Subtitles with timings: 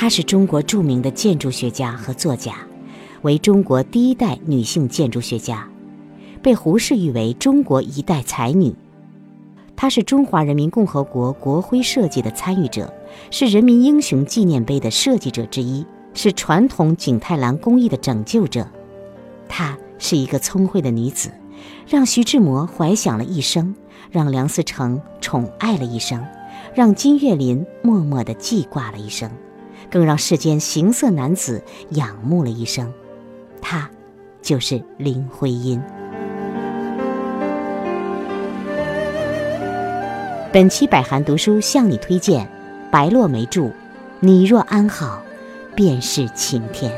[0.00, 2.54] 她是中国著名的建筑学家和作家，
[3.20, 5.68] 为中国第一代女性建筑学家，
[6.40, 8.74] 被胡适誉为中国一代才女。
[9.76, 12.90] 她是中华人民共和国国徽设计的参与者，
[13.30, 18.66] 是人民英雄纪念碑的设计者之一，是传统景泰蓝工艺的拯救者。
[19.50, 21.30] 她是一个聪慧的女子，
[21.86, 23.74] 让徐志摩怀想了一生，
[24.10, 26.26] 让梁思成宠爱了一生，
[26.72, 29.30] 让金岳霖默默地记挂了一生，
[29.90, 32.92] 更让世间行色男子仰慕了一生。
[33.60, 33.90] 他，
[34.40, 35.82] 就是林徽因。
[40.52, 42.48] 本期百寒读书向你推荐
[42.90, 43.62] 白落梅著
[44.20, 45.22] 《你若安好，
[45.74, 46.90] 便是晴天》。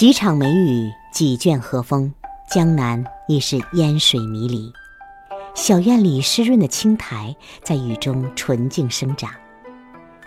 [0.00, 2.10] 几场梅雨，几卷和风，
[2.50, 4.72] 江南已是烟水迷离。
[5.54, 9.30] 小院里湿润的青苔在雨中纯净生长。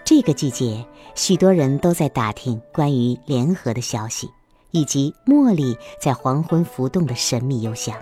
[0.05, 0.85] 这个季节，
[1.15, 4.29] 许多人都在打听关于联合的消息，
[4.69, 7.95] 以及茉莉在黄昏浮动的神秘幽香。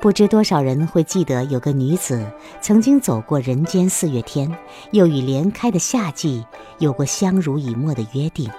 [0.00, 2.26] 不知多少人会记得，有个女子
[2.62, 4.50] 曾经走过人间四月天，
[4.92, 6.42] 又与莲开的夏季
[6.78, 8.50] 有过相濡以沫的约定。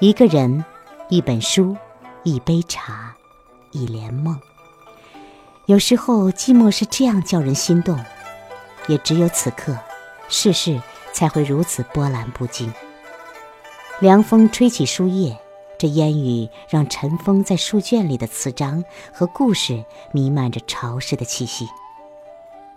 [0.00, 0.64] 一个人，
[1.08, 1.76] 一本书，
[2.24, 3.14] 一杯茶，
[3.70, 4.36] 一帘梦。
[5.66, 7.96] 有时候寂寞是这样叫人心动，
[8.88, 9.78] 也只有此刻，
[10.28, 12.72] 世事才会如此波澜不惊。
[14.00, 15.38] 凉风吹起书页，
[15.78, 21.68] 这烟雨让尘封在书卷里的词章和故事弥漫着潮湿的气息。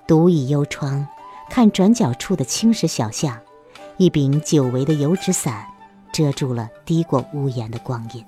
[0.06, 1.08] 独倚幽窗，
[1.50, 3.40] 看转角处的青石小巷，
[3.98, 5.66] 一柄久违的油纸伞
[6.12, 8.24] 遮住了低过屋檐的光阴。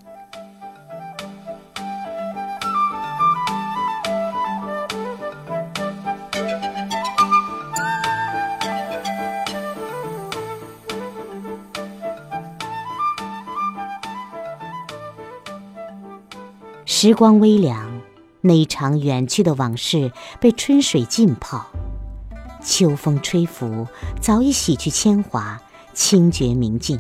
[16.86, 18.02] 时光微凉，
[18.42, 21.66] 那一场远去的往事被春水浸泡，
[22.62, 23.88] 秋风吹拂，
[24.20, 25.62] 早已洗去铅华，
[25.94, 27.00] 清绝明净。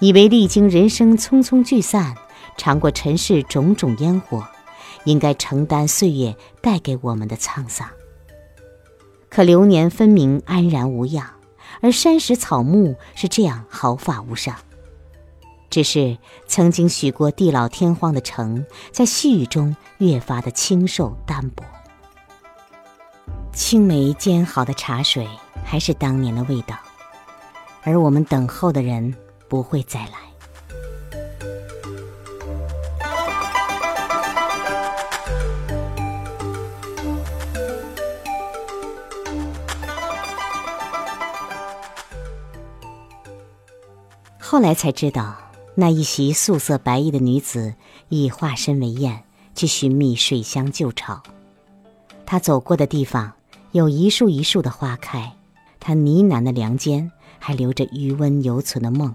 [0.00, 2.14] 以为历经人生匆匆聚散，
[2.56, 4.46] 尝过尘世种种烟火，
[5.04, 7.88] 应该承担岁月带给我们的沧桑。
[9.28, 11.28] 可流年分明安然无恙，
[11.80, 14.54] 而山石草木是这样毫发无伤。
[15.70, 16.16] 只是
[16.46, 21.64] 曾经许过地老天荒的城，在细雨中越发的清瘦单薄。
[23.52, 25.26] 青梅煎好的茶水
[25.64, 26.76] 还是当年的味道，
[27.82, 29.12] 而我们等候的人
[29.48, 30.12] 不会再来。
[44.38, 45.36] 后来才知道。
[45.76, 47.74] 那一袭素色白衣的女子，
[48.08, 49.24] 已化身为燕，
[49.56, 51.20] 去寻觅水乡旧巢。
[52.24, 53.32] 她走过的地方，
[53.72, 55.32] 有一树一树的花开；
[55.80, 59.12] 她呢喃的梁间，还留着余温犹存的梦。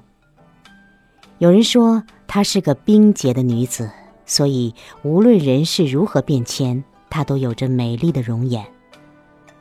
[1.39, 3.89] 有人说，她是个冰洁的女子，
[4.25, 8.65] 所以无论人世如何变迁，她都有着美丽的容颜。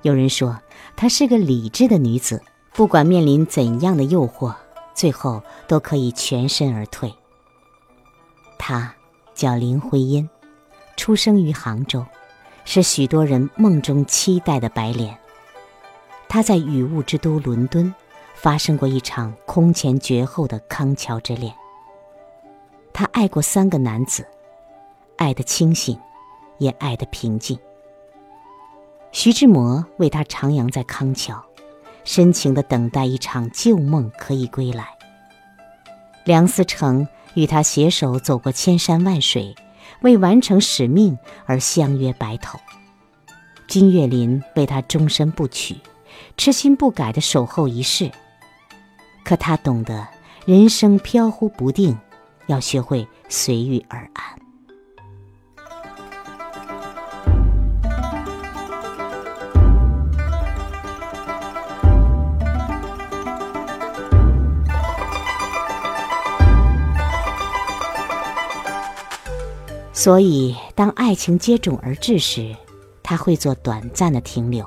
[0.03, 0.59] 有人说，
[0.97, 4.55] 她是个理智的女子，不管面临怎样的诱惑。
[4.93, 7.15] 最后都可以全身而退。
[8.59, 8.93] 她
[9.33, 10.29] 叫林徽因，
[10.97, 12.05] 出生于杭州，
[12.65, 15.17] 是许多人梦中期待的白莲。
[16.29, 17.95] 她在雨雾之都伦敦，
[18.35, 21.55] 发生过一场空前绝后的康桥之恋。
[22.99, 24.27] 她爱过三个男子，
[25.19, 25.97] 爱得清醒，
[26.59, 27.57] 也爱得平静。
[29.13, 31.41] 徐志摩为她徜徉在康桥。
[32.03, 34.89] 深情的等待一场旧梦可以归来。
[36.25, 39.55] 梁思成与他携手走过千山万水，
[40.01, 41.17] 为完成使命
[41.47, 42.59] 而相约白头。
[43.69, 45.77] 金岳霖为他终身不娶，
[46.37, 48.11] 痴心不改的守候一世。
[49.25, 50.05] 可他懂得
[50.47, 51.97] 人生飘忽不定，
[52.49, 54.25] 要学会随遇而安。
[69.93, 72.55] 所以，当爱情接踵而至时，
[73.03, 74.65] 他会做短暂的停留，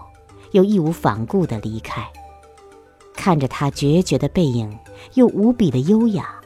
[0.51, 2.06] 又义无反顾的离开。
[3.16, 4.78] 看着他决绝的背影，
[5.13, 6.41] 又无比的优雅。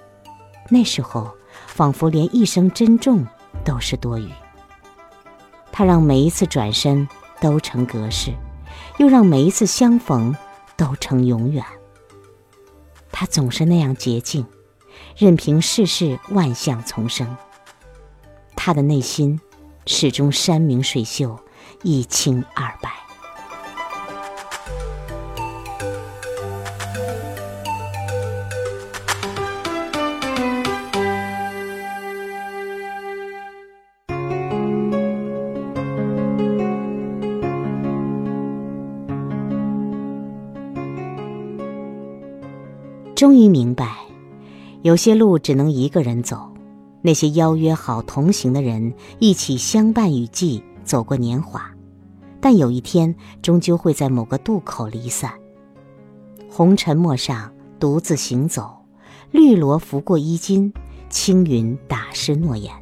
[0.70, 1.32] 那时候，
[1.68, 3.26] 仿佛连一声珍重
[3.64, 4.30] 都是多余。
[5.72, 7.08] 他让每一次转身
[7.40, 8.32] 都成隔世，
[8.98, 10.36] 又让每一次相逢
[10.76, 11.64] 都成永远。
[13.12, 14.46] 他总是那样洁净，
[15.16, 17.38] 任凭世事万象丛生。
[18.56, 19.40] 他的内心
[19.86, 21.40] 始终山明水秀，
[21.84, 23.05] 一清二白。
[43.16, 43.96] 终于明白，
[44.82, 46.52] 有些路只能一个人走。
[47.02, 51.72] 那些邀约好同行的人，一起相伴雨季，走过年华，
[52.42, 55.32] 但有一天终究会在某个渡口离散。
[56.50, 58.76] 红尘陌上，独自行走，
[59.32, 60.74] 绿萝拂过衣襟，
[61.10, 62.74] 青云打湿诺言。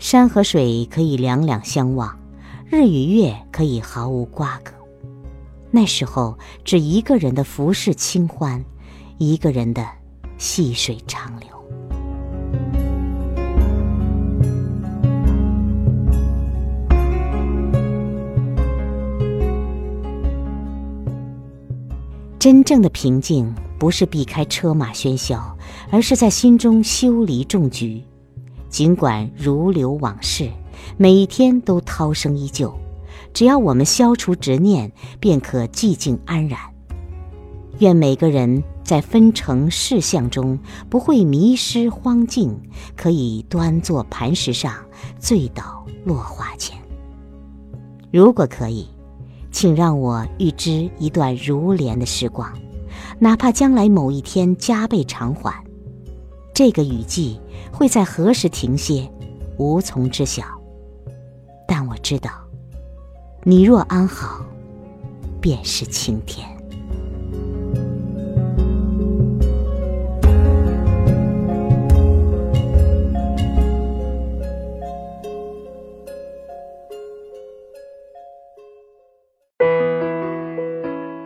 [0.00, 2.18] 山和水可以两两相望，
[2.68, 4.72] 日与月可以毫无瓜葛。
[5.70, 8.64] 那时候，只一个人的浮世清欢。
[9.22, 9.86] 一个人的
[10.38, 11.48] 细水长流。
[22.38, 25.54] 真正的平静，不是避开车马喧嚣，
[25.90, 28.02] 而是在心中修篱种菊。
[28.70, 30.48] 尽管如流往事，
[30.96, 32.74] 每一天都涛声依旧，
[33.34, 34.90] 只要我们消除执念，
[35.20, 36.58] 便可寂静安然。
[37.80, 38.64] 愿每个人。
[38.90, 40.58] 在分成事项中，
[40.88, 42.60] 不会迷失荒径，
[42.96, 44.74] 可以端坐磐石上，
[45.20, 46.76] 醉倒落花前。
[48.12, 48.88] 如果可以，
[49.52, 52.52] 请让我预知一段如莲的时光，
[53.20, 55.54] 哪怕将来某一天加倍偿还。
[56.52, 57.40] 这个雨季
[57.70, 59.08] 会在何时停歇，
[59.56, 60.42] 无从知晓。
[61.64, 62.32] 但我知道，
[63.44, 64.44] 你若安好，
[65.40, 66.59] 便是晴天。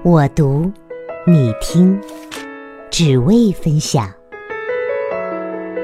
[0.05, 0.71] 我读，
[1.27, 1.99] 你听，
[2.91, 4.07] 只为分享。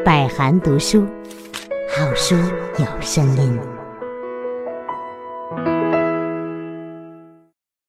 [0.04, 1.06] 百寒读书，
[1.88, 2.36] 好书
[2.76, 3.79] 有声音。